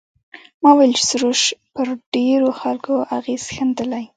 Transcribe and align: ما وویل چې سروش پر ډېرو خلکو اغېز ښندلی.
ما 0.61 0.69
وویل 0.73 0.93
چې 0.99 1.03
سروش 1.11 1.41
پر 1.73 1.87
ډېرو 2.13 2.49
خلکو 2.61 2.93
اغېز 3.17 3.43
ښندلی. 3.55 4.05